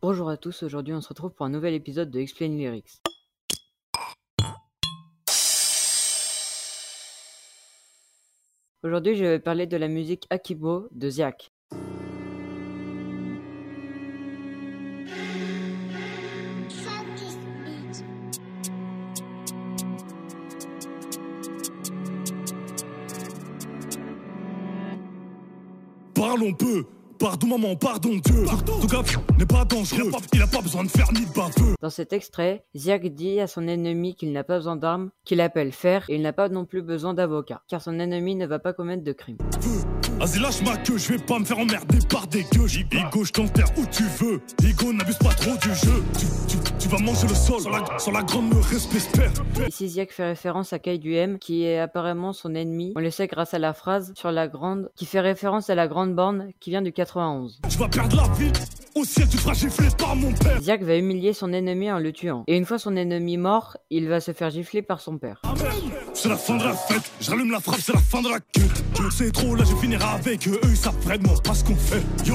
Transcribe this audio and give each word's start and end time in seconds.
Bonjour 0.00 0.30
à 0.30 0.36
tous, 0.36 0.62
aujourd'hui 0.62 0.94
on 0.94 1.00
se 1.00 1.08
retrouve 1.08 1.32
pour 1.32 1.44
un 1.44 1.48
nouvel 1.48 1.74
épisode 1.74 2.08
de 2.08 2.20
Explain 2.20 2.50
Lyrics. 2.50 3.02
Aujourd'hui 8.84 9.16
je 9.16 9.24
vais 9.24 9.40
parler 9.40 9.66
de 9.66 9.76
la 9.76 9.88
musique 9.88 10.28
Akibo 10.30 10.86
de 10.92 11.10
Ziak. 11.10 11.50
Parlons 26.14 26.54
peu 26.54 26.86
Pardon 27.18 27.48
maman, 27.48 27.74
pardon 27.74 28.10
Dieu. 28.10 28.44
Tout 28.64 28.86
gars 28.86 29.02
n'est 29.38 29.46
pas 29.46 29.64
dangereux. 29.64 30.10
Il 30.32 30.40
a 30.42 30.46
pas 30.46 30.60
besoin 30.60 30.84
de 30.84 30.88
faire 30.88 31.12
ni 31.12 31.26
de 31.26 31.32
baveux. 31.32 31.74
Dans 31.80 31.90
cet 31.90 32.12
extrait, 32.12 32.64
Ziak 32.76 33.12
dit 33.12 33.40
à 33.40 33.48
son 33.48 33.66
ennemi 33.66 34.14
qu'il 34.14 34.32
n'a 34.32 34.44
pas 34.44 34.58
besoin 34.58 34.76
d'armes, 34.76 35.10
qu'il 35.24 35.40
appelle 35.40 35.72
fer 35.72 36.04
et 36.08 36.14
il 36.14 36.22
n'a 36.22 36.32
pas 36.32 36.48
non 36.48 36.64
plus 36.64 36.82
besoin 36.82 37.14
d'avocat, 37.14 37.62
car 37.68 37.82
son 37.82 37.98
ennemi 37.98 38.36
ne 38.36 38.46
va 38.46 38.60
pas 38.60 38.72
commettre 38.72 39.02
de 39.02 39.12
crime. 39.12 39.38
Vas-y 40.18 40.40
lâche 40.40 40.62
ma 40.62 40.76
queue, 40.76 40.98
je 40.98 41.12
vais 41.12 41.18
pas 41.18 41.38
me 41.38 41.44
faire 41.44 41.58
emmerder 41.58 41.98
par 42.08 42.26
des 42.26 42.42
gueux. 42.42 42.66
Igo, 42.68 43.24
je 43.24 43.30
t'enterre 43.30 43.68
où 43.76 43.86
tu 43.86 44.02
veux. 44.02 44.40
Igo, 44.64 44.92
n'abuse 44.92 45.18
pas 45.18 45.32
trop 45.32 45.56
du 45.56 45.68
jeu. 45.68 46.02
Tu, 46.18 46.26
tu, 46.48 46.72
tu 46.76 46.88
vas 46.88 46.98
manger 46.98 47.28
le 47.28 47.34
sol 47.36 47.60
sur 47.60 47.70
la, 47.70 47.98
sur 48.00 48.10
la 48.10 48.22
grande 48.22 48.52
respect 48.54 48.98
Ici 49.68 49.88
Ziak 49.88 50.10
fait 50.10 50.24
référence 50.24 50.72
à 50.72 50.80
Kai 50.80 50.98
du 50.98 51.14
M, 51.14 51.38
qui 51.38 51.64
est 51.64 51.78
apparemment 51.78 52.32
son 52.32 52.56
ennemi. 52.56 52.92
On 52.96 53.00
le 53.00 53.10
sait 53.10 53.28
grâce 53.28 53.54
à 53.54 53.60
la 53.60 53.72
phrase 53.72 54.12
sur 54.16 54.32
la 54.32 54.48
grande, 54.48 54.90
qui 54.96 55.06
fait 55.06 55.20
référence 55.20 55.70
à 55.70 55.76
la 55.76 55.86
grande 55.86 56.16
borne 56.16 56.50
qui 56.58 56.70
vient 56.70 56.82
du 56.82 56.92
91. 56.92 57.60
Tu 57.68 57.78
vas 57.78 57.88
perdre 57.88 58.16
la 58.16 58.28
vie 58.34 58.52
au 58.98 59.04
ciel, 59.04 59.28
tu 59.28 59.38
feras 59.38 59.54
gifler 59.54 59.88
par 59.96 60.16
mon 60.16 60.32
père. 60.32 60.60
Ziak 60.60 60.82
va 60.82 60.96
humilier 60.96 61.32
son 61.32 61.52
ennemi 61.52 61.90
en 61.90 61.98
le 61.98 62.12
tuant. 62.12 62.42
Et 62.48 62.56
une 62.56 62.64
fois 62.64 62.78
son 62.78 62.96
ennemi 62.96 63.36
mort, 63.36 63.76
il 63.90 64.08
va 64.08 64.20
se 64.20 64.32
faire 64.32 64.50
gifler 64.50 64.82
par 64.82 65.00
son 65.00 65.18
père. 65.18 65.40
C'est 66.14 66.28
la 66.28 66.36
fin 66.36 66.56
de 66.56 66.64
la 66.64 66.72
fête, 66.72 67.10
j'allume 67.20 67.50
la 67.52 67.60
frappe, 67.60 67.80
c'est 67.80 67.92
la 67.92 68.00
fin 68.00 68.22
de 68.22 68.28
la. 68.28 68.38
C'est 69.10 69.32
trop, 69.32 69.54
là 69.54 69.64
je 69.64 69.74
finirai 69.76 70.04
avec 70.04 70.48
eux, 70.48 70.58
ils 70.64 70.76
savent 70.76 70.98
vraiment 71.02 71.34
pas 71.44 71.54
ce 71.54 71.64
qu'on 71.64 71.76
fait. 71.76 72.02
Yo, 72.26 72.34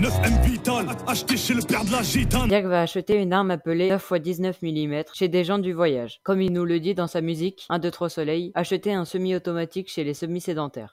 9 0.00 0.12
M 0.24 0.40
Vital, 0.44 0.86
acheté 1.06 1.36
chez 1.36 1.54
le 1.54 1.62
père 1.62 1.84
de 1.84 1.92
la 1.92 2.02
gitane. 2.02 2.48
Ziak 2.48 2.64
va 2.64 2.80
acheter 2.80 3.16
une 3.16 3.32
arme 3.32 3.50
appelée 3.50 3.90
9 3.90 4.12
x 4.14 4.22
19 4.22 4.62
mm 4.62 5.02
chez 5.12 5.28
des 5.28 5.44
gens 5.44 5.58
du 5.58 5.72
voyage. 5.72 6.20
Comme 6.22 6.40
il 6.40 6.52
nous 6.52 6.64
le 6.64 6.80
dit 6.80 6.94
dans 6.94 7.06
sa 7.06 7.20
musique, 7.20 7.66
1, 7.68 7.78
2, 7.78 7.90
3 7.90 8.08
soleil, 8.08 8.52
acheter 8.54 8.94
un 8.94 9.04
semi-automatique 9.04 9.90
chez 9.90 10.04
les 10.04 10.14
semi-sédentaires. 10.14 10.88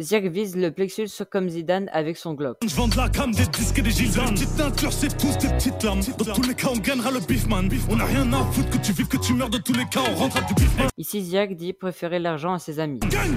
Ziak 0.00 0.24
vise 0.26 0.56
le 0.56 0.70
plexus 0.70 1.08
comme 1.30 1.48
Zidane 1.48 1.88
avec 1.92 2.18
son 2.18 2.34
Glock. 2.34 2.58
Je 2.66 2.74
vends 2.74 2.88
de 2.88 2.96
la 2.96 3.08
gamme, 3.22 3.34
des 3.34 3.46
disques 3.46 3.78
et 3.78 3.82
des 3.82 3.90
gilets. 3.90 4.32
Petite 4.32 4.56
teinture, 4.56 4.92
c'est 4.92 5.16
tous 5.16 5.36
des 5.38 5.48
petites 5.48 5.82
larmes. 5.82 6.00
Dans 6.18 6.32
tous 6.34 6.42
les 6.42 6.54
cas, 6.54 6.68
on 6.72 6.78
gagnera 6.78 7.10
le 7.10 7.20
beef 7.20 7.46
man. 7.48 7.68
On 7.88 8.00
a 8.00 8.04
rien 8.04 8.32
à 8.32 8.44
foutre 8.52 8.70
que 8.70 8.78
tu 8.78 8.92
vives, 8.92 9.08
que 9.08 9.16
tu 9.16 9.34
meurs. 9.34 9.50
Dans 9.50 9.60
tous 9.60 9.72
les 9.72 9.84
cas, 9.86 10.00
on 10.10 10.14
rentre 10.14 10.38
à 10.38 10.40
du 10.42 10.54
beef 10.54 10.76
man. 10.76 10.88
Ici, 10.98 11.22
Ziak 11.22 11.56
dit 11.56 11.72
préférer 11.72 12.18
l'argent 12.18 12.54
à 12.54 12.58
ses 12.58 12.80
amis. 12.80 13.00
Gagne 13.10 13.36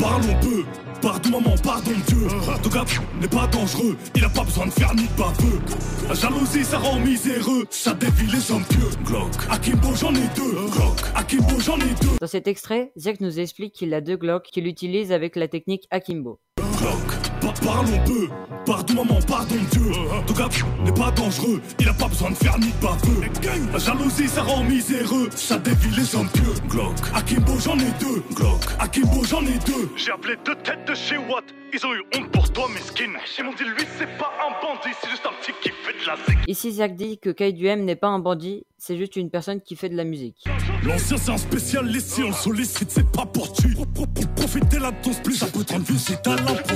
Parlons 0.00 0.34
peu, 0.40 0.64
pardon 1.02 1.30
maman, 1.30 1.54
pardon 1.62 1.90
Dieu. 2.06 2.28
Ton 2.62 2.70
gars 2.70 2.84
n'est 3.20 3.28
pas 3.28 3.46
dangereux, 3.48 3.96
il 4.14 4.24
a 4.24 4.28
pas 4.28 4.44
besoin 4.44 4.66
de 4.66 4.70
faire 4.70 4.94
ni 4.94 5.02
de 5.02 5.12
baveux. 5.18 5.60
La 6.08 6.14
jalousie, 6.14 6.64
ça 6.64 6.78
rend 6.78 6.98
miséreux, 7.00 7.66
ça 7.70 7.92
dévie 7.92 8.30
les 8.30 8.50
hommes 8.50 8.64
pieux. 8.64 8.88
Glock, 9.04 9.32
Akimbo, 9.50 9.88
j'en 9.94 10.14
ai 10.14 10.28
deux. 10.36 10.52
Glock, 10.70 11.00
Akimbo, 11.14 11.58
j'en 11.58 11.76
ai 11.76 11.94
deux. 12.00 12.16
Dans 12.20 12.26
cet 12.26 12.46
extrait, 12.46 12.92
Ziak 12.96 13.20
nous 13.20 13.40
explique 13.40 13.74
qu'il 13.74 13.92
a 13.92 14.00
deux 14.00 14.16
Glock 14.16 14.44
qu'il 14.44 14.66
utilise 14.66 15.12
avec 15.12 15.36
la 15.36 15.48
technique 15.48 15.86
Akimbo. 15.90 16.40
Glock, 16.78 17.19
pa- 17.40 17.54
parlons 17.64 17.98
peu, 18.04 18.28
pardon 18.66 18.94
maman, 19.04 19.18
pardon 19.26 19.56
Dieu. 19.72 19.92
Ton 20.26 20.34
gars 20.34 20.48
n'est 20.84 20.92
pas 20.92 21.10
dangereux, 21.10 21.60
il 21.78 21.88
a 21.88 21.92
pas 21.94 22.08
besoin 22.08 22.30
de 22.30 22.36
faire 22.36 22.58
ni 22.58 22.66
de 22.68 22.82
baveux. 22.82 23.20
La 23.72 23.78
jalousie, 23.78 24.28
ça 24.28 24.42
rend 24.42 24.62
miséreux, 24.64 25.28
ça 25.34 25.58
dévie 25.58 25.94
les 25.96 26.14
hommes 26.14 26.28
pieux. 26.28 26.52
Glock, 26.68 26.94
Akimbo, 27.14 27.52
j'en 27.64 27.78
ai 27.78 27.90
deux. 28.00 28.22
Glock, 28.34 28.64
Akimbo, 28.78 29.24
j'en 29.24 29.42
ai 29.42 29.58
deux. 29.66 29.88
J'ai 29.96 30.12
appelé 30.12 30.34
deux 30.44 30.54
têtes 30.56 30.86
de 30.86 30.94
chez 30.94 31.16
Watt, 31.16 31.44
ils 31.72 31.84
ont 31.86 31.92
eu 31.94 32.02
honte 32.16 32.30
pour 32.30 32.50
toi, 32.52 32.66
mesquine. 32.68 32.79
Ils 33.02 33.44
m'ont 33.44 33.52
dit, 33.54 33.64
lui, 33.64 33.86
c'est 33.98 34.18
pas 34.18 34.30
un 34.46 34.50
bandit, 34.62 34.94
c'est 35.02 35.08
juste 35.10 35.24
un 35.26 35.32
petit 35.40 35.52
qui 35.62 35.70
fait 35.70 35.92
de 36.02 36.06
la 36.06 36.16
zig. 36.26 36.38
Ici, 36.46 36.72
Ziak 36.72 36.96
dit 36.96 37.18
que 37.18 37.30
Kai 37.30 37.52
du 37.52 37.66
M 37.66 37.84
n'est 37.86 37.96
pas 37.96 38.08
un 38.08 38.18
bandit, 38.18 38.66
c'est 38.76 38.98
juste 38.98 39.16
une 39.16 39.30
personne 39.30 39.62
qui 39.62 39.74
fait 39.74 39.88
de 39.88 39.96
la 39.96 40.04
musique. 40.04 40.44
L'ancien 40.84 41.16
c'est 41.16 41.30
un 41.30 41.38
spécialiste, 41.38 42.08
si 42.10 42.22
on 42.22 42.28
le 42.28 42.34
sollicite 42.34 42.90
c'est 42.90 43.10
pas 43.10 43.24
pour 43.24 43.52
tu 43.52 43.72
Pro- 43.74 43.86
pro- 43.86 44.06
pro- 44.06 44.24
Profiter 44.36 44.78
là 44.78 44.90
de 44.90 44.96
ton 45.02 45.12
split, 45.12 45.34
ça 45.36 45.46
peut 45.46 45.64
te 45.64 45.72
rendre 45.72 45.84
vieux 45.86 45.96
si 45.98 46.12
t'as 46.22 46.36
l'impôt 46.36 46.74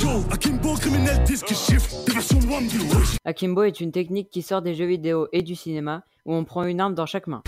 Yo, 0.00 0.24
Akimbo, 0.30 0.74
criminel, 0.74 1.22
disque 1.24 1.48
chiffre, 1.48 2.04
des 2.06 2.12
versions 2.12 2.40
loin 2.40 2.60
du 2.60 2.78
wesh 2.78 3.16
Akimbo 3.24 3.62
est 3.62 3.80
une 3.80 3.92
technique 3.92 4.30
qui 4.30 4.42
sort 4.42 4.60
des 4.62 4.74
jeux 4.74 4.86
vidéo 4.86 5.28
et 5.32 5.42
du 5.42 5.54
cinéma, 5.54 6.02
où 6.26 6.34
on 6.34 6.44
prend 6.44 6.64
une 6.64 6.80
arme 6.80 6.94
dans 6.94 7.06
chaque 7.06 7.26
main. 7.26 7.42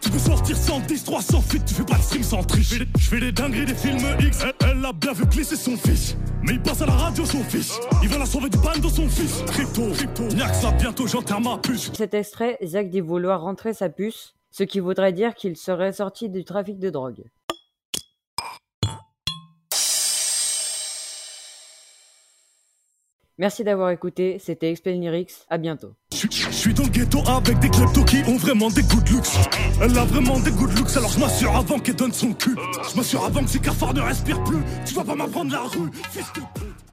Tu, 0.00 0.10
peux- 0.10 0.18
sortir 0.18 0.56
110, 0.56 1.04
300 1.04 1.40
feet, 1.42 1.64
tu 1.66 1.74
fais 1.74 1.84
pas 1.84 1.96
de 1.96 2.02
stream 2.02 2.22
sans 2.22 2.42
triche. 2.44 2.74
Je 2.98 3.08
fais- 3.08 3.20
les 3.20 3.32
dingueries 3.32 3.66
des 3.66 3.74
films 3.74 3.98
X, 4.20 4.44
elle, 4.60 4.84
a 4.84 4.92
bien 4.92 5.12
vu 5.12 5.26
glisser 5.26 5.56
son 5.56 5.76
fils. 5.76 6.16
Mais 6.42 6.52
il 6.54 6.62
passe 6.62 6.82
à 6.82 6.86
la 6.86 6.92
radio 6.92 7.24
son 7.24 7.42
fils, 7.44 7.78
il 8.02 8.08
va 8.08 8.18
la 8.18 8.26
sauver 8.26 8.48
du 8.50 8.58
ban 8.58 8.76
de 8.80 8.88
son 8.88 9.08
fils. 9.08 9.42
Crypto, 9.46 9.90
crypto, 9.92 10.24
y'a 10.36 10.48
que 10.48 10.56
ça 10.56 10.70
bientôt 10.72 11.06
j'enterre 11.06 11.40
ma 11.40 11.58
puce. 11.58 11.90
Cet 11.94 12.14
extrait, 12.14 12.58
Ziak 12.62 12.90
dit 12.90 13.00
vouloir 13.00 13.40
rentrer 13.42 13.72
sa 13.74 13.88
puce, 13.88 14.34
ce 14.50 14.62
qui 14.64 14.80
voudrait 14.80 15.12
dire 15.12 15.34
qu'il 15.34 15.56
serait 15.56 15.92
sorti 15.92 16.28
du 16.28 16.44
trafic 16.44 16.78
de 16.78 16.90
drogue. 16.90 17.24
Merci 23.36 23.64
d'avoir 23.64 23.90
écouté, 23.90 24.38
c'était 24.38 24.70
Explain 24.70 25.00
à 25.50 25.58
bientôt. 25.58 25.92
Je 26.12 26.28
suis 26.52 26.72
dans 26.72 26.84
le 26.84 26.88
ghetto 26.88 27.18
avec 27.26 27.58
des 27.58 27.68
kleptos 27.68 28.04
qui 28.04 28.18
ont 28.28 28.36
vraiment 28.36 28.70
des 28.70 28.82
good 28.82 29.08
looks. 29.08 29.26
Elle 29.82 29.98
a 29.98 30.04
vraiment 30.04 30.38
des 30.38 30.52
good 30.52 30.70
looks, 30.78 30.96
alors 30.96 31.10
je 31.10 31.18
m'assure 31.18 31.56
avant 31.56 31.80
qu'elle 31.80 31.96
donne 31.96 32.12
son 32.12 32.32
cul. 32.32 32.54
Je 32.88 32.96
m'assure 32.96 33.24
avant 33.24 33.42
que 33.42 33.50
ses 33.50 33.58
cafards 33.58 33.92
ne 33.94 34.02
respirent 34.02 34.44
plus. 34.44 34.62
Tu 34.86 34.94
vas 34.94 35.02
pas 35.02 35.16
m'apprendre 35.16 35.50
la 35.50 35.62
rue, 35.62 35.90
fils 36.12 36.32
de 36.34 36.40
pute. 36.60 36.83